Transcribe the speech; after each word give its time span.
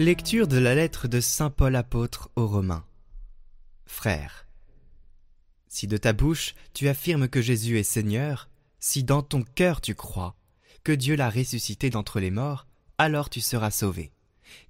Lecture 0.00 0.48
de 0.48 0.58
la 0.58 0.74
lettre 0.74 1.06
de 1.06 1.20
Saint 1.20 1.50
Paul 1.50 1.76
apôtre 1.76 2.28
aux 2.34 2.48
Romains. 2.48 2.84
Frère, 3.86 4.48
si 5.68 5.86
de 5.86 5.96
ta 5.96 6.12
bouche 6.12 6.56
tu 6.72 6.88
affirmes 6.88 7.28
que 7.28 7.40
Jésus 7.40 7.78
est 7.78 7.84
Seigneur, 7.84 8.50
si 8.80 9.04
dans 9.04 9.22
ton 9.22 9.44
cœur 9.44 9.80
tu 9.80 9.94
crois 9.94 10.34
que 10.82 10.90
Dieu 10.90 11.14
l'a 11.14 11.30
ressuscité 11.30 11.90
d'entre 11.90 12.18
les 12.18 12.32
morts, 12.32 12.66
alors 12.98 13.30
tu 13.30 13.40
seras 13.40 13.70
sauvé. 13.70 14.10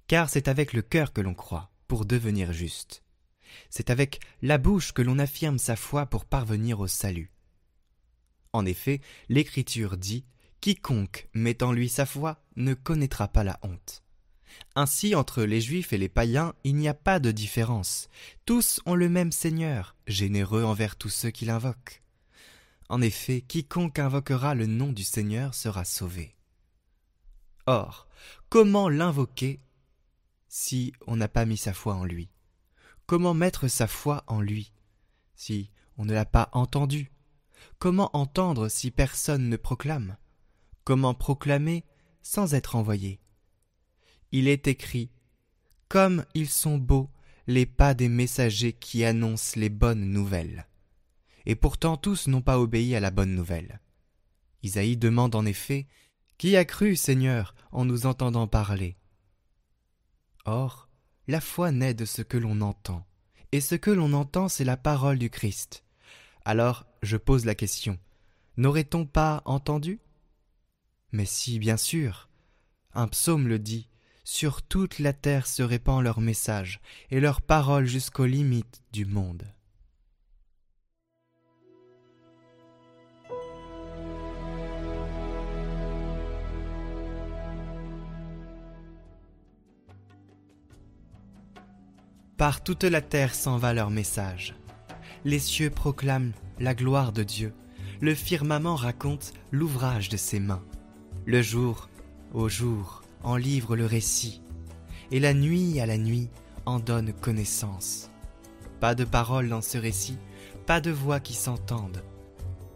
Car 0.05 0.29
c'est 0.29 0.47
avec 0.47 0.73
le 0.73 0.83
cœur 0.83 1.11
que 1.11 1.21
l'on 1.21 1.33
croit 1.33 1.71
pour 1.87 2.05
devenir 2.05 2.53
juste. 2.53 3.01
C'est 3.71 3.89
avec 3.89 4.19
la 4.43 4.59
bouche 4.59 4.91
que 4.91 5.01
l'on 5.01 5.17
affirme 5.17 5.57
sa 5.57 5.75
foi 5.75 6.05
pour 6.05 6.25
parvenir 6.25 6.79
au 6.79 6.87
salut. 6.87 7.31
En 8.53 8.63
effet, 8.63 9.01
l'Écriture 9.29 9.97
dit 9.97 10.23
Quiconque 10.61 11.29
met 11.33 11.63
en 11.63 11.71
lui 11.71 11.89
sa 11.89 12.05
foi 12.05 12.43
ne 12.57 12.75
connaîtra 12.75 13.27
pas 13.27 13.43
la 13.43 13.59
honte. 13.63 14.04
Ainsi, 14.75 15.15
entre 15.15 15.43
les 15.43 15.61
Juifs 15.61 15.93
et 15.93 15.97
les 15.97 16.09
païens, 16.09 16.53
il 16.63 16.75
n'y 16.75 16.87
a 16.87 16.93
pas 16.93 17.19
de 17.19 17.31
différence. 17.31 18.09
Tous 18.45 18.81
ont 18.85 18.95
le 18.95 19.09
même 19.09 19.31
Seigneur, 19.31 19.95
généreux 20.07 20.63
envers 20.63 20.95
tous 20.95 21.09
ceux 21.09 21.31
qui 21.31 21.45
l'invoquent. 21.45 22.01
En 22.89 23.01
effet, 23.01 23.41
quiconque 23.41 23.99
invoquera 23.99 24.53
le 24.53 24.67
nom 24.67 24.91
du 24.91 25.03
Seigneur 25.03 25.53
sera 25.53 25.85
sauvé. 25.85 26.35
Or, 27.65 28.07
comment 28.49 28.89
l'invoquer 28.89 29.59
si 30.47 30.93
on 31.07 31.15
n'a 31.15 31.27
pas 31.27 31.45
mis 31.45 31.57
sa 31.57 31.73
foi 31.73 31.95
en 31.95 32.05
lui? 32.05 32.29
Comment 33.07 33.33
mettre 33.33 33.67
sa 33.67 33.87
foi 33.87 34.23
en 34.27 34.41
lui 34.41 34.71
si 35.35 35.69
on 35.97 36.05
ne 36.05 36.13
l'a 36.13 36.25
pas 36.25 36.49
entendu? 36.53 37.11
Comment 37.79 38.15
entendre 38.15 38.69
si 38.69 38.91
personne 38.91 39.49
ne 39.49 39.57
proclame? 39.57 40.17
Comment 40.83 41.13
proclamer 41.13 41.83
sans 42.21 42.53
être 42.53 42.75
envoyé? 42.75 43.19
Il 44.37 44.49
est 44.49 44.67
écrit 44.67 45.11
Comme 45.87 46.25
ils 46.33 46.49
sont 46.49 46.77
beaux 46.77 47.09
les 47.47 47.65
pas 47.65 47.93
des 47.93 48.09
messagers 48.09 48.73
qui 48.73 49.05
annoncent 49.05 49.57
les 49.57 49.69
bonnes 49.69 50.11
nouvelles. 50.11 50.67
Et 51.45 51.55
pourtant 51.55 51.95
tous 51.95 52.27
n'ont 52.27 52.41
pas 52.41 52.59
obéi 52.59 52.95
à 52.95 52.99
la 52.99 53.11
bonne 53.11 53.33
nouvelle. 53.33 53.79
Isaïe 54.61 54.97
demande 54.97 55.35
en 55.35 55.45
effet 55.45 55.87
Qui 56.37 56.57
a 56.57 56.65
cru, 56.65 56.97
Seigneur, 56.97 57.55
en 57.71 57.85
nous 57.85 58.07
entendant 58.07 58.45
parler? 58.45 58.97
Or, 60.43 60.89
la 61.29 61.39
foi 61.39 61.71
naît 61.71 61.93
de 61.93 62.03
ce 62.03 62.21
que 62.21 62.37
l'on 62.37 62.59
entend, 62.59 63.07
et 63.53 63.61
ce 63.61 63.75
que 63.75 63.89
l'on 63.89 64.11
entend, 64.11 64.49
c'est 64.49 64.65
la 64.65 64.75
parole 64.75 65.17
du 65.17 65.29
Christ. 65.29 65.85
Alors, 66.43 66.85
je 67.03 67.15
pose 67.15 67.45
la 67.45 67.55
question 67.55 67.97
N'aurait-on 68.57 69.05
pas 69.05 69.43
entendu? 69.45 70.01
Mais 71.13 71.25
si, 71.25 71.57
bien 71.57 71.77
sûr. 71.77 72.27
Un 72.93 73.07
psaume 73.07 73.47
le 73.47 73.59
dit. 73.59 73.87
Sur 74.27 74.63
toute 74.63 74.97
la 74.97 75.13
terre 75.13 75.45
se 75.45 75.61
répand 75.61 76.03
leur 76.03 76.19
message, 76.19 76.81
et 77.11 77.19
leur 77.19 77.41
parole 77.41 77.85
jusqu'aux 77.85 78.25
limites 78.25 78.81
du 78.91 79.05
monde. 79.05 79.43
Par 92.35 92.63
toute 92.63 92.83
la 92.83 93.01
terre 93.01 93.35
s'en 93.35 93.59
va 93.59 93.73
leur 93.73 93.91
message. 93.91 94.55
Les 95.23 95.37
cieux 95.37 95.69
proclament 95.69 96.33
la 96.59 96.73
gloire 96.73 97.11
de 97.11 97.21
Dieu, 97.21 97.53
le 98.01 98.15
firmament 98.15 98.75
raconte 98.75 99.33
l'ouvrage 99.51 100.09
de 100.09 100.17
ses 100.17 100.39
mains. 100.39 100.63
Le 101.27 101.43
jour 101.43 101.89
au 102.33 102.49
jour 102.49 103.04
en 103.25 103.37
livre 103.37 103.75
le 103.75 103.87
récit, 103.87 104.41
et 105.11 105.19
la 105.19 105.33
nuit 105.33 105.79
à 105.79 105.87
la 105.87 105.97
nuit 105.97 106.29
en 106.65 106.79
donne 106.79 107.11
connaissance. 107.11 108.11
Pas 108.79 108.93
de 108.93 109.03
paroles 109.03 109.49
dans 109.49 109.61
ce 109.61 109.79
récit, 109.79 110.17
pas 110.67 110.79
de 110.79 110.91
voix 110.91 111.19
qui 111.19 111.33
s'entendent, 111.33 112.03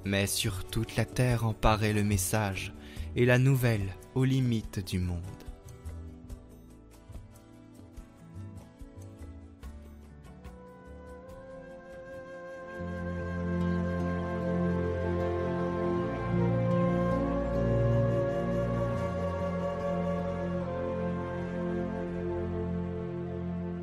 mais 0.06 0.26
sur 0.26 0.66
toute 0.66 0.96
la 0.96 1.06
terre 1.06 1.46
en 1.46 1.54
paraît 1.54 1.94
le 1.94 2.04
message 2.04 2.74
et 3.16 3.26
la 3.26 3.38
nouvelle 3.38 3.96
aux 4.16 4.26
limites 4.26 4.86
du 4.86 5.00
monde. 5.00 5.20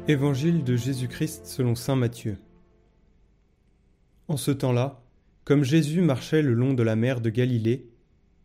Évangile 0.08 0.62
de 0.62 0.76
Jésus-Christ 0.76 1.46
selon 1.46 1.74
Saint 1.74 1.96
Matthieu. 1.96 2.38
En 4.28 4.36
ce 4.36 4.52
temps-là, 4.52 5.02
comme 5.42 5.64
Jésus 5.64 6.00
marchait 6.00 6.42
le 6.42 6.52
long 6.52 6.74
de 6.74 6.84
la 6.84 6.94
mer 6.94 7.20
de 7.20 7.28
Galilée, 7.28 7.88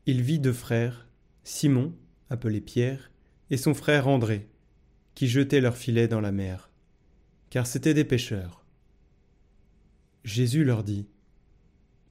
il 0.08 0.24
vit 0.24 0.40
deux 0.40 0.54
frères, 0.54 1.08
Simon, 1.44 1.94
appelé 2.32 2.62
Pierre, 2.62 3.12
et 3.52 3.58
son 3.58 3.76
frère 3.76 4.08
André, 4.08 4.48
qui 5.14 5.28
jetaient 5.28 5.62
leurs 5.62 5.78
filets 5.78 6.08
dans 6.08 6.20
la 6.20 6.32
mer, 6.32 6.72
car 7.52 7.68
c'étaient 7.68 7.94
des 7.94 8.06
pêcheurs. 8.06 8.66
Jésus 10.24 10.64
leur 10.64 10.84
dit 10.84 11.06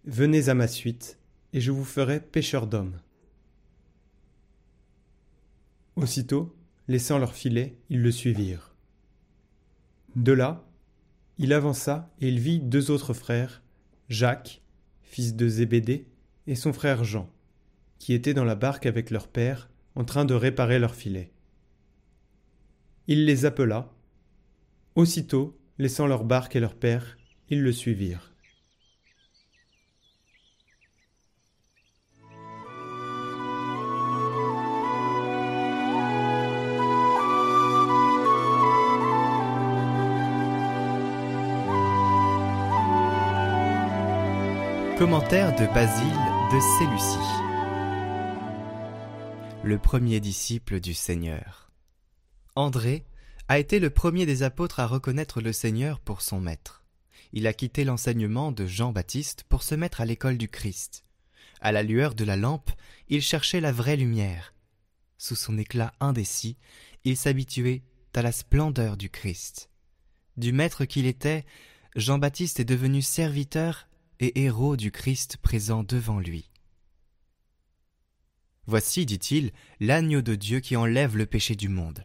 Venez 0.04 0.48
à 0.48 0.54
ma 0.54 0.68
suite, 0.68 1.18
et 1.52 1.60
je 1.60 1.72
vous 1.72 1.84
ferai 1.84 2.20
pêcheurs 2.20 2.68
d'hommes. 2.68 3.00
Aussitôt, 5.96 6.54
laissant 6.86 7.18
leurs 7.18 7.34
filets, 7.34 7.74
ils 7.88 8.00
le 8.00 8.12
suivirent. 8.12 8.69
De 10.16 10.32
là, 10.32 10.65
il 11.38 11.53
avança 11.53 12.10
et 12.21 12.28
il 12.28 12.41
vit 12.41 12.60
deux 12.60 12.91
autres 12.91 13.15
frères, 13.15 13.62
Jacques, 14.09 14.60
fils 15.03 15.34
de 15.34 15.48
Zébédée, 15.48 16.06
et 16.47 16.54
son 16.54 16.72
frère 16.72 17.04
Jean, 17.04 17.31
qui 17.98 18.12
étaient 18.12 18.34
dans 18.34 18.44
la 18.44 18.56
barque 18.56 18.87
avec 18.87 19.10
leur 19.10 19.28
père, 19.28 19.71
en 19.94 20.04
train 20.04 20.25
de 20.25 20.34
réparer 20.34 20.78
leur 20.78 20.94
filet. 20.94 21.32
Il 23.06 23.25
les 23.25 23.44
appela. 23.44 23.93
Aussitôt, 24.94 25.59
laissant 25.78 26.06
leur 26.06 26.25
barque 26.25 26.56
et 26.56 26.60
leur 26.60 26.75
père, 26.75 27.16
ils 27.48 27.62
le 27.62 27.72
suivirent. 27.72 28.29
Commentaire 45.00 45.56
de 45.56 45.64
Basile 45.64 46.04
de 46.52 46.60
Séleucie. 46.78 47.16
Le 49.64 49.78
premier 49.78 50.20
disciple 50.20 50.78
du 50.78 50.92
Seigneur. 50.92 51.72
André 52.54 53.06
a 53.48 53.58
été 53.58 53.78
le 53.78 53.88
premier 53.88 54.26
des 54.26 54.42
apôtres 54.42 54.78
à 54.78 54.86
reconnaître 54.86 55.40
le 55.40 55.54
Seigneur 55.54 56.00
pour 56.00 56.20
son 56.20 56.38
maître. 56.38 56.84
Il 57.32 57.46
a 57.46 57.54
quitté 57.54 57.84
l'enseignement 57.84 58.52
de 58.52 58.66
Jean-Baptiste 58.66 59.44
pour 59.48 59.62
se 59.62 59.74
mettre 59.74 60.02
à 60.02 60.04
l'école 60.04 60.36
du 60.36 60.48
Christ. 60.48 61.06
À 61.62 61.72
la 61.72 61.82
lueur 61.82 62.14
de 62.14 62.26
la 62.26 62.36
lampe, 62.36 62.70
il 63.08 63.22
cherchait 63.22 63.62
la 63.62 63.72
vraie 63.72 63.96
lumière. 63.96 64.53
Sous 65.16 65.34
son 65.34 65.56
éclat 65.56 65.94
indécis, 66.00 66.58
il 67.04 67.16
s'habituait 67.16 67.84
à 68.14 68.20
la 68.20 68.32
splendeur 68.32 68.98
du 68.98 69.08
Christ. 69.08 69.70
Du 70.36 70.53
maître 70.53 70.84
qu'il 70.84 71.06
était, 71.06 71.46
Jean-Baptiste 71.96 72.60
est 72.60 72.66
devenu 72.66 73.00
serviteur 73.00 73.86
et 74.20 74.42
héros 74.42 74.76
du 74.76 74.92
Christ 74.92 75.38
présent 75.38 75.82
devant 75.82 76.20
lui. 76.20 76.50
Voici, 78.66 79.06
dit-il, 79.06 79.52
l'agneau 79.80 80.22
de 80.22 80.34
Dieu 80.34 80.60
qui 80.60 80.76
enlève 80.76 81.16
le 81.16 81.26
péché 81.26 81.56
du 81.56 81.68
monde. 81.68 82.04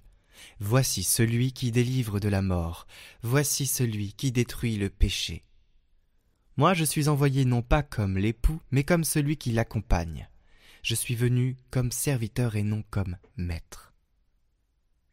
Voici 0.59 1.03
celui 1.03 1.51
qui 1.51 1.71
délivre 1.71 2.19
de 2.19 2.29
la 2.29 2.41
mort, 2.41 2.87
voici 3.21 3.65
celui 3.65 4.13
qui 4.13 4.31
détruit 4.31 4.77
le 4.77 4.89
péché. 4.89 5.43
Moi 6.57 6.73
je 6.73 6.85
suis 6.85 7.09
envoyé 7.09 7.45
non 7.45 7.61
pas 7.61 7.83
comme 7.83 8.17
l'époux, 8.17 8.61
mais 8.71 8.83
comme 8.83 9.03
celui 9.03 9.37
qui 9.37 9.51
l'accompagne. 9.51 10.29
Je 10.81 10.95
suis 10.95 11.15
venu 11.15 11.57
comme 11.71 11.91
serviteur 11.91 12.55
et 12.55 12.63
non 12.63 12.83
comme 12.89 13.17
maître. 13.35 13.93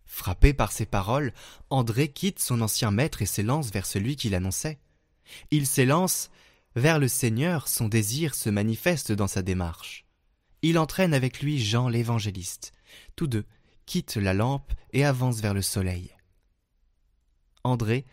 Frappé 0.04 0.52
par 0.52 0.70
ces 0.70 0.86
paroles, 0.86 1.32
André 1.70 2.08
quitte 2.08 2.38
son 2.38 2.60
ancien 2.60 2.90
maître 2.90 3.22
et 3.22 3.26
s'élance 3.26 3.70
vers 3.70 3.86
celui 3.86 4.14
qui 4.14 4.28
l'annonçait. 4.28 4.78
Il 5.50 5.66
s'élance 5.66 6.30
vers 6.74 6.98
le 6.98 7.08
Seigneur, 7.08 7.68
son 7.68 7.88
désir 7.88 8.34
se 8.34 8.50
manifeste 8.50 9.12
dans 9.12 9.26
sa 9.26 9.42
démarche. 9.42 10.06
Il 10.62 10.78
entraîne 10.78 11.12
avec 11.12 11.42
lui 11.42 11.58
Jean 11.58 11.88
l'évangéliste. 11.88 12.72
Tous 13.16 13.26
deux 13.26 13.44
quittent 13.86 14.16
la 14.16 14.32
lampe 14.32 14.72
et 14.92 15.04
avancent 15.04 15.40
vers 15.40 15.54
le 15.54 15.62
soleil. 15.62 16.10
André 17.64 18.04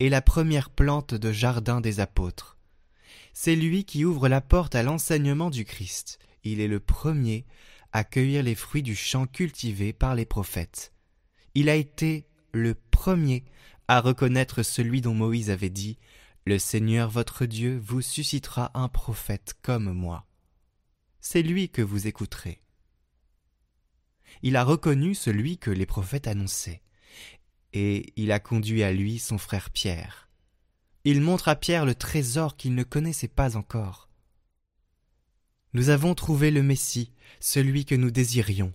est 0.00 0.08
la 0.08 0.22
première 0.22 0.70
plante 0.70 1.14
de 1.14 1.32
jardin 1.32 1.80
des 1.80 2.00
apôtres. 2.00 2.58
C'est 3.34 3.56
lui 3.56 3.84
qui 3.84 4.04
ouvre 4.04 4.28
la 4.28 4.40
porte 4.40 4.74
à 4.74 4.82
l'enseignement 4.82 5.50
du 5.50 5.64
Christ. 5.64 6.18
Il 6.44 6.60
est 6.60 6.68
le 6.68 6.80
premier 6.80 7.46
à 7.92 8.04
cueillir 8.04 8.42
les 8.42 8.54
fruits 8.54 8.82
du 8.82 8.96
champ 8.96 9.26
cultivé 9.26 9.92
par 9.92 10.14
les 10.14 10.26
prophètes. 10.26 10.92
Il 11.54 11.68
a 11.68 11.74
été 11.74 12.26
le 12.52 12.74
premier 12.74 13.44
à 13.86 14.00
reconnaître 14.00 14.62
celui 14.62 15.00
dont 15.00 15.14
Moïse 15.14 15.50
avait 15.50 15.70
dit 15.70 15.98
Le 16.48 16.58
Seigneur 16.58 17.10
votre 17.10 17.44
Dieu 17.44 17.78
vous 17.78 18.00
suscitera 18.00 18.70
un 18.72 18.88
prophète 18.88 19.52
comme 19.60 19.92
moi. 19.92 20.26
C'est 21.20 21.42
lui 21.42 21.68
que 21.68 21.82
vous 21.82 22.06
écouterez. 22.06 22.62
Il 24.40 24.56
a 24.56 24.64
reconnu 24.64 25.14
celui 25.14 25.58
que 25.58 25.70
les 25.70 25.84
prophètes 25.84 26.26
annonçaient, 26.26 26.80
et 27.74 28.14
il 28.16 28.32
a 28.32 28.40
conduit 28.40 28.82
à 28.82 28.94
lui 28.94 29.18
son 29.18 29.36
frère 29.36 29.68
Pierre. 29.68 30.30
Il 31.04 31.20
montre 31.20 31.48
à 31.48 31.54
Pierre 31.54 31.84
le 31.84 31.94
trésor 31.94 32.56
qu'il 32.56 32.74
ne 32.74 32.82
connaissait 32.82 33.28
pas 33.28 33.58
encore. 33.58 34.08
Nous 35.74 35.90
avons 35.90 36.14
trouvé 36.14 36.50
le 36.50 36.62
Messie, 36.62 37.12
celui 37.40 37.84
que 37.84 37.94
nous 37.94 38.10
désirions. 38.10 38.72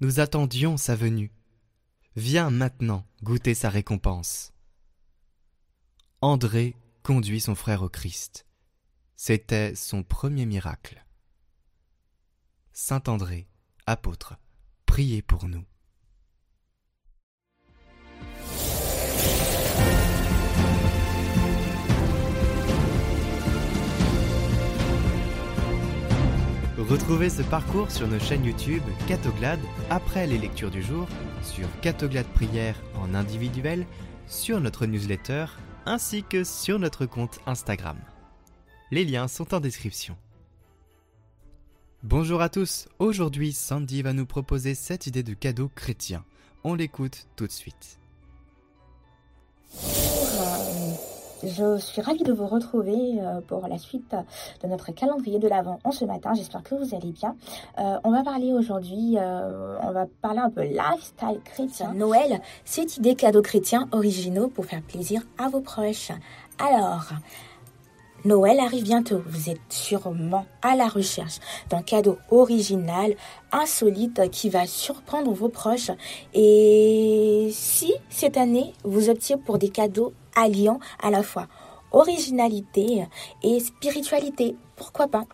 Nous 0.00 0.20
attendions 0.20 0.78
sa 0.78 0.96
venue. 0.96 1.32
Viens 2.16 2.48
maintenant 2.48 3.04
goûter 3.22 3.52
sa 3.52 3.68
récompense. 3.68 4.54
Conduit 7.02 7.40
son 7.40 7.54
frère 7.54 7.82
au 7.82 7.88
Christ. 7.88 8.46
C'était 9.16 9.74
son 9.74 10.02
premier 10.02 10.46
miracle. 10.46 11.04
Saint 12.72 13.02
André, 13.06 13.48
apôtre, 13.86 14.36
priez 14.86 15.22
pour 15.22 15.48
nous. 15.48 15.64
Retrouvez 26.88 27.28
ce 27.28 27.42
parcours 27.42 27.90
sur 27.90 28.08
nos 28.08 28.18
chaînes 28.18 28.44
YouTube 28.44 28.82
Catoglade 29.06 29.60
après 29.90 30.26
les 30.26 30.38
lectures 30.38 30.70
du 30.70 30.82
jour, 30.82 31.06
sur 31.42 31.68
Catoglade 31.82 32.26
Prière 32.26 32.74
en 33.00 33.14
individuel, 33.14 33.86
sur 34.26 34.60
notre 34.60 34.86
newsletter 34.86 35.44
ainsi 35.86 36.22
que 36.22 36.44
sur 36.44 36.78
notre 36.78 37.06
compte 37.06 37.40
Instagram. 37.46 37.98
Les 38.90 39.04
liens 39.04 39.28
sont 39.28 39.54
en 39.54 39.60
description. 39.60 40.16
Bonjour 42.02 42.40
à 42.40 42.48
tous, 42.48 42.88
aujourd'hui 42.98 43.52
Sandy 43.52 44.02
va 44.02 44.12
nous 44.12 44.26
proposer 44.26 44.74
cette 44.74 45.06
idée 45.06 45.22
de 45.22 45.34
cadeau 45.34 45.70
chrétien. 45.74 46.24
On 46.64 46.74
l'écoute 46.74 47.28
tout 47.36 47.46
de 47.46 47.52
suite. 47.52 47.99
Je 51.42 51.78
suis 51.78 52.02
ravie 52.02 52.22
de 52.22 52.32
vous 52.32 52.46
retrouver 52.46 53.18
euh, 53.18 53.40
pour 53.40 53.66
la 53.66 53.78
suite 53.78 54.14
de 54.62 54.68
notre 54.68 54.92
calendrier 54.92 55.38
de 55.38 55.48
l'Avent 55.48 55.78
en 55.84 55.90
ce 55.90 56.04
matin. 56.04 56.34
J'espère 56.34 56.62
que 56.62 56.74
vous 56.74 56.94
allez 56.94 57.12
bien. 57.12 57.34
Euh, 57.78 57.98
on 58.04 58.10
va 58.10 58.22
parler 58.22 58.52
aujourd'hui, 58.52 59.16
euh, 59.16 59.78
on 59.82 59.92
va 59.92 60.06
parler 60.20 60.40
un 60.40 60.50
peu 60.50 60.62
lifestyle 60.62 61.40
chrétien. 61.44 61.94
Noël, 61.94 62.40
cette 62.64 62.98
idée 62.98 63.14
cadeau 63.14 63.40
chrétien 63.40 63.88
originaux 63.92 64.48
pour 64.48 64.66
faire 64.66 64.82
plaisir 64.82 65.22
à 65.38 65.48
vos 65.48 65.60
proches. 65.60 66.12
Alors, 66.58 67.08
Noël 68.26 68.60
arrive 68.60 68.84
bientôt. 68.84 69.22
Vous 69.26 69.48
êtes 69.48 69.60
sûrement 69.70 70.44
à 70.60 70.76
la 70.76 70.88
recherche 70.88 71.38
d'un 71.70 71.80
cadeau 71.80 72.18
original, 72.30 73.14
insolite, 73.50 74.30
qui 74.30 74.50
va 74.50 74.66
surprendre 74.66 75.32
vos 75.32 75.48
proches. 75.48 75.90
Et 76.34 77.48
si 77.52 77.94
cette 78.10 78.36
année, 78.36 78.74
vous 78.84 79.08
optiez 79.08 79.38
pour 79.38 79.56
des 79.56 79.70
cadeaux 79.70 80.12
alliant 80.40 80.80
à 81.02 81.10
la 81.10 81.22
fois 81.22 81.46
originalité 81.92 83.06
et 83.42 83.60
spiritualité. 83.60 84.56
Pourquoi 84.76 85.08
pas? 85.08 85.24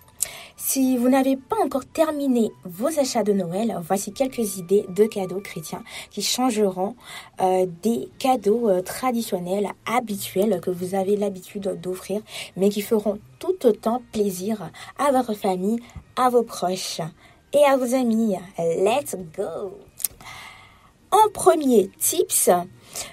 Si 0.56 0.96
vous 0.96 1.08
n'avez 1.08 1.36
pas 1.36 1.56
encore 1.62 1.84
terminé 1.84 2.50
vos 2.64 2.98
achats 2.98 3.22
de 3.22 3.32
Noël, 3.32 3.78
voici 3.86 4.12
quelques 4.12 4.56
idées 4.56 4.86
de 4.88 5.04
cadeaux 5.04 5.40
chrétiens 5.40 5.84
qui 6.10 6.22
changeront 6.22 6.96
euh, 7.40 7.66
des 7.82 8.08
cadeaux 8.18 8.68
euh, 8.68 8.82
traditionnels, 8.82 9.68
habituels 9.84 10.60
que 10.60 10.70
vous 10.70 10.94
avez 10.94 11.16
l'habitude 11.16 11.78
d'offrir, 11.80 12.22
mais 12.56 12.70
qui 12.70 12.80
feront 12.80 13.18
tout 13.38 13.66
autant 13.66 14.02
plaisir 14.12 14.70
à 14.98 15.12
votre 15.12 15.34
famille, 15.34 15.78
à 16.16 16.30
vos 16.30 16.42
proches 16.42 17.00
et 17.52 17.64
à 17.64 17.76
vos 17.76 17.94
amis. 17.94 18.36
Let's 18.58 19.14
go! 19.36 19.85
En 21.16 21.30
premier 21.30 21.90
tips, 21.98 22.50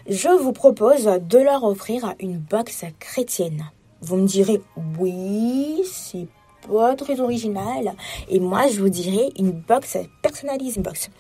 je 0.10 0.28
vous 0.28 0.52
propose 0.52 1.06
de 1.06 1.38
leur 1.38 1.64
offrir 1.64 2.16
une 2.20 2.38
box 2.38 2.84
chrétienne. 3.00 3.64
Vous 4.02 4.18
me 4.18 4.28
direz, 4.28 4.62
oui, 5.00 5.84
c'est 5.86 6.28
pas 6.68 6.96
très 6.96 7.22
original. 7.22 7.96
Et 8.28 8.42
moi, 8.42 8.68
je 8.68 8.82
vous 8.82 8.90
dirais 8.90 9.30
une 9.40 9.52
box 9.52 9.98
personnalisée 10.22 10.82
box. 10.82 11.12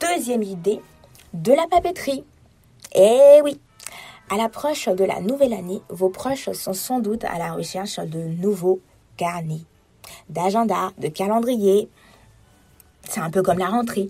Deuxième 0.00 0.42
idée, 0.42 0.80
de 1.34 1.52
la 1.52 1.66
papeterie. 1.66 2.24
Eh 2.94 3.40
oui, 3.44 3.60
à 4.30 4.36
l'approche 4.36 4.88
de 4.88 5.04
la 5.04 5.20
nouvelle 5.20 5.52
année, 5.52 5.82
vos 5.90 6.08
proches 6.08 6.50
sont 6.52 6.72
sans 6.72 7.00
doute 7.00 7.24
à 7.24 7.36
la 7.36 7.52
recherche 7.52 7.98
de 7.98 8.20
nouveaux 8.20 8.80
carnets, 9.18 9.64
d'agenda, 10.30 10.92
de 10.96 11.08
calendrier. 11.08 11.90
C'est 13.02 13.20
un 13.20 13.30
peu 13.30 13.42
comme 13.42 13.58
la 13.58 13.68
rentrée. 13.68 14.08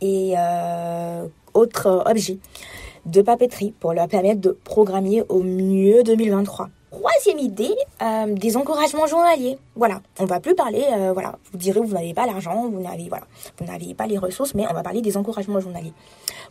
Et 0.00 0.34
euh, 0.36 1.26
autres 1.54 2.02
objets 2.06 2.38
de 3.06 3.22
papeterie 3.22 3.74
pour 3.78 3.92
leur 3.92 4.08
permettre 4.08 4.40
de 4.40 4.56
programmer 4.64 5.22
au 5.28 5.42
mieux 5.42 6.02
2023. 6.02 6.68
Troisième 6.90 7.38
idée, 7.40 7.74
euh, 8.02 8.26
des 8.34 8.56
encouragements 8.56 9.06
journaliers. 9.08 9.58
Voilà, 9.74 10.00
on 10.20 10.26
va 10.26 10.38
plus 10.38 10.54
parler, 10.54 10.84
euh, 10.92 11.12
voilà, 11.12 11.38
vous 11.50 11.58
direz 11.58 11.80
vous 11.80 11.92
n'avez 11.92 12.14
pas 12.14 12.24
l'argent, 12.24 12.68
vous 12.68 12.80
n'avez 12.80 13.08
voilà, 13.08 13.26
vous 13.58 13.66
n'avez 13.66 13.94
pas 13.94 14.06
les 14.06 14.16
ressources, 14.16 14.54
mais 14.54 14.64
on 14.70 14.72
va 14.72 14.82
parler 14.84 15.02
des 15.02 15.16
encouragements 15.16 15.58
journaliers. 15.58 15.92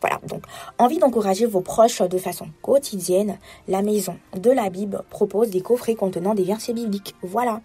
Voilà, 0.02 0.20
donc 0.28 0.44
envie 0.80 0.98
d'encourager 0.98 1.46
vos 1.46 1.62
proches 1.62 2.02
de 2.02 2.18
façon 2.18 2.48
quotidienne, 2.62 3.38
la 3.70 3.82
maison 3.82 4.18
de 4.36 4.52
la 4.52 4.70
Bible 4.70 5.04
propose 5.10 5.50
des 5.50 5.62
coffrets 5.62 5.96
contenant 5.96 6.36
des 6.36 6.44
versets 6.44 6.74
bibliques. 6.74 7.16
Voilà, 7.22 7.62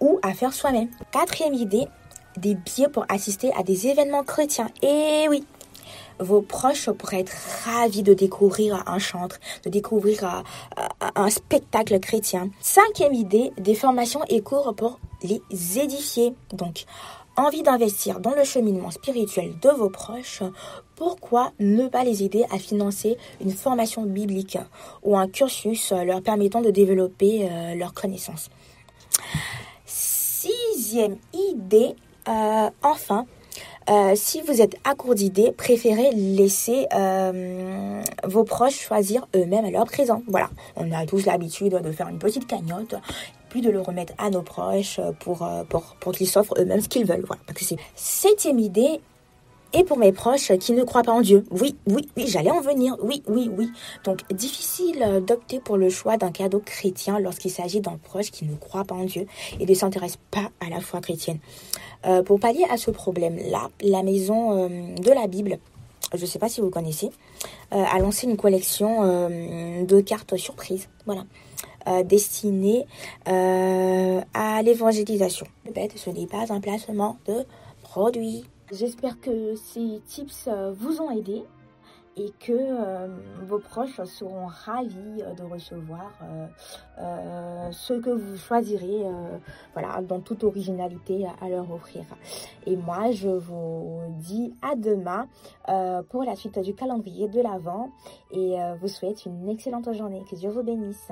ou 0.00 0.20
à 0.22 0.32
faire 0.32 0.52
soi-même. 0.52 0.88
Quatrième 1.10 1.54
idée, 1.54 1.88
des 2.36 2.54
billets 2.54 2.88
pour 2.88 3.04
assister 3.08 3.50
à 3.58 3.64
des 3.64 3.88
événements 3.88 4.22
chrétiens. 4.22 4.68
Et 4.82 5.26
oui, 5.28 5.44
vos 6.22 6.42
proches 6.42 6.90
pourraient 6.90 7.20
être 7.20 7.32
ravis 7.64 8.02
de 8.02 8.14
découvrir 8.14 8.82
un 8.86 8.98
chantre, 8.98 9.38
de 9.64 9.70
découvrir 9.70 10.44
un 11.14 11.30
spectacle 11.30 11.98
chrétien. 12.00 12.50
Cinquième 12.60 13.14
idée, 13.14 13.52
des 13.58 13.74
formations 13.74 14.22
et 14.28 14.40
cours 14.40 14.74
pour 14.74 14.98
les 15.22 15.42
édifier. 15.78 16.34
Donc, 16.52 16.84
envie 17.36 17.62
d'investir 17.62 18.20
dans 18.20 18.34
le 18.34 18.44
cheminement 18.44 18.90
spirituel 18.90 19.54
de 19.60 19.70
vos 19.70 19.88
proches, 19.88 20.42
pourquoi 20.96 21.52
ne 21.58 21.88
pas 21.88 22.04
les 22.04 22.22
aider 22.22 22.44
à 22.50 22.58
financer 22.58 23.16
une 23.40 23.52
formation 23.52 24.02
biblique 24.02 24.58
ou 25.02 25.16
un 25.16 25.28
cursus 25.28 25.92
leur 25.92 26.22
permettant 26.22 26.60
de 26.60 26.70
développer 26.70 27.48
euh, 27.50 27.74
leurs 27.74 27.94
connaissances? 27.94 28.50
Sixième 29.86 31.16
idée, 31.32 31.94
euh, 32.28 32.70
enfin, 32.82 33.26
euh, 33.90 34.12
si 34.14 34.40
vous 34.42 34.60
êtes 34.60 34.76
à 34.84 34.94
court 34.94 35.14
d'idées, 35.14 35.52
préférez 35.52 36.12
laisser 36.12 36.86
euh, 36.94 38.02
vos 38.24 38.44
proches 38.44 38.78
choisir 38.78 39.26
eux-mêmes 39.34 39.64
à 39.64 39.70
leur 39.70 39.84
présent. 39.84 40.22
Voilà, 40.28 40.50
on 40.76 40.90
a 40.92 41.04
tous 41.06 41.26
l'habitude 41.26 41.74
de 41.82 41.92
faire 41.92 42.08
une 42.08 42.18
petite 42.18 42.46
cagnotte, 42.46 42.94
puis 43.48 43.60
de 43.60 43.70
le 43.70 43.80
remettre 43.80 44.12
à 44.18 44.30
nos 44.30 44.42
proches 44.42 45.00
pour, 45.20 45.42
euh, 45.42 46.12
qu'ils 46.12 46.28
s'offrent 46.28 46.54
eux-mêmes 46.58 46.80
ce 46.80 46.88
qu'ils 46.88 47.06
veulent. 47.06 47.24
Voilà, 47.26 47.42
parce 47.46 47.58
que 47.58 47.64
c'est 47.64 47.78
septième 47.94 48.58
idée, 48.58 49.00
et 49.74 49.84
pour 49.84 49.98
mes 49.98 50.12
proches 50.12 50.56
qui 50.58 50.72
ne 50.72 50.84
croient 50.84 51.02
pas 51.02 51.12
en 51.12 51.20
Dieu. 51.20 51.44
Oui, 51.50 51.76
oui, 51.86 52.08
oui, 52.16 52.24
j'allais 52.26 52.50
en 52.50 52.60
venir. 52.60 52.96
Oui, 53.02 53.22
oui, 53.26 53.50
oui. 53.56 53.70
Donc, 54.04 54.20
difficile 54.32 55.22
d'opter 55.26 55.60
pour 55.60 55.76
le 55.76 55.88
choix 55.88 56.16
d'un 56.16 56.30
cadeau 56.30 56.60
chrétien 56.60 57.18
lorsqu'il 57.18 57.50
s'agit 57.50 57.80
d'un 57.80 57.98
proche 58.02 58.30
qui 58.30 58.44
ne 58.44 58.54
croit 58.54 58.84
pas 58.84 58.94
en 58.94 59.04
Dieu 59.04 59.26
et 59.58 59.66
ne 59.66 59.74
s'intéresse 59.74 60.18
pas 60.30 60.50
à 60.60 60.68
la 60.68 60.80
foi 60.80 61.00
chrétienne. 61.00 61.38
Euh, 62.06 62.22
pour 62.22 62.40
pallier 62.40 62.64
à 62.70 62.76
ce 62.76 62.90
problème-là, 62.90 63.70
la 63.80 64.02
maison 64.02 64.52
euh, 64.52 64.68
de 64.96 65.10
la 65.10 65.26
Bible, 65.26 65.58
je 66.14 66.20
ne 66.20 66.26
sais 66.26 66.38
pas 66.38 66.48
si 66.48 66.60
vous 66.60 66.70
connaissez, 66.70 67.10
euh, 67.72 67.84
a 67.84 67.98
lancé 67.98 68.26
une 68.26 68.36
collection 68.36 69.02
de 69.02 70.00
cartes 70.00 70.36
surprises. 70.36 70.88
Voilà. 71.06 71.24
destinées 72.04 72.86
à 73.24 74.62
l'évangélisation. 74.62 75.46
Le 75.66 75.72
bête, 75.72 75.92
ce 75.96 76.10
n'est 76.10 76.26
pas 76.26 76.52
un 76.52 76.60
placement 76.60 77.16
de 77.26 77.44
produit. 77.82 78.44
J'espère 78.72 79.20
que 79.20 79.54
ces 79.54 80.00
tips 80.06 80.48
euh, 80.48 80.72
vous 80.72 81.02
ont 81.02 81.10
aidé 81.10 81.44
et 82.16 82.30
que 82.40 82.52
euh, 82.52 83.06
vos 83.42 83.58
proches 83.58 84.02
seront 84.04 84.46
ravis 84.46 85.20
euh, 85.20 85.34
de 85.34 85.42
recevoir 85.42 86.10
ce 87.70 87.92
que 87.92 88.08
vous 88.08 88.36
choisirez 88.38 89.04
voilà, 89.74 90.00
dans 90.00 90.20
toute 90.20 90.42
originalité 90.44 91.26
à 91.40 91.48
leur 91.50 91.70
offrir. 91.70 92.04
Et 92.66 92.76
moi, 92.76 93.10
je 93.10 93.28
vous 93.28 94.00
dis 94.18 94.54
à 94.62 94.74
demain 94.74 95.26
pour 96.08 96.24
la 96.24 96.34
suite 96.36 96.58
du 96.60 96.74
calendrier 96.74 97.28
de 97.28 97.40
l'Avent 97.40 97.90
et 98.30 98.56
vous 98.80 98.88
souhaite 98.88 99.26
une 99.26 99.48
excellente 99.48 99.92
journée. 99.92 100.22
Que 100.30 100.36
Dieu 100.36 100.50
vous 100.50 100.62
bénisse. 100.62 101.10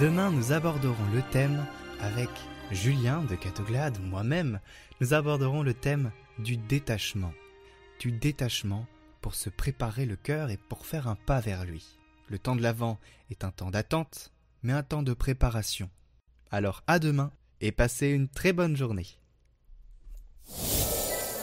Demain, 0.00 0.30
nous 0.30 0.52
aborderons 0.52 1.10
le 1.14 1.22
thème 1.22 1.64
avec 2.02 2.28
Julien 2.70 3.22
de 3.22 3.34
Catoglade, 3.34 3.98
moi-même, 4.02 4.60
nous 5.00 5.14
aborderons 5.14 5.62
le 5.62 5.72
thème 5.72 6.12
du 6.38 6.58
détachement. 6.58 7.32
Du 7.98 8.12
détachement 8.12 8.86
pour 9.22 9.34
se 9.34 9.48
préparer 9.48 10.04
le 10.04 10.16
cœur 10.16 10.50
et 10.50 10.58
pour 10.58 10.84
faire 10.84 11.08
un 11.08 11.14
pas 11.14 11.40
vers 11.40 11.64
lui. 11.64 11.98
Le 12.28 12.38
temps 12.38 12.56
de 12.56 12.60
l'Avent 12.60 12.98
est 13.30 13.42
un 13.42 13.50
temps 13.50 13.70
d'attente, 13.70 14.32
mais 14.62 14.74
un 14.74 14.82
temps 14.82 15.02
de 15.02 15.14
préparation. 15.14 15.88
Alors 16.50 16.82
à 16.86 16.98
demain 16.98 17.32
et 17.62 17.72
passez 17.72 18.08
une 18.08 18.28
très 18.28 18.52
bonne 18.52 18.76
journée. 18.76 19.06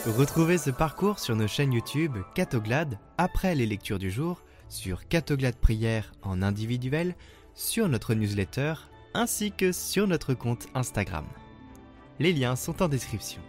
Retrouvez 0.06 0.60
ce 0.60 0.70
parcours 0.70 1.18
sur 1.18 1.36
nos 1.36 1.48
chaînes 1.48 1.74
YouTube 1.74 2.18
Catoglade 2.36 3.00
après 3.18 3.56
les 3.56 3.66
lectures 3.66 4.00
du 4.00 4.12
jour, 4.12 4.44
sur 4.70 5.08
Catoglade 5.08 5.56
Prière 5.56 6.12
en 6.22 6.44
individuel, 6.44 7.16
sur 7.56 7.88
notre 7.90 8.14
newsletter 8.14 8.74
ainsi 9.14 9.52
que 9.52 9.72
sur 9.72 10.08
notre 10.08 10.34
compte 10.34 10.68
Instagram. 10.74 11.26
Les 12.20 12.34
liens 12.34 12.56
sont 12.56 12.82
en 12.82 12.88
description. 12.88 13.42